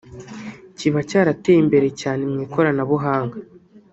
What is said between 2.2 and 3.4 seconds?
mu ikoranabuhanga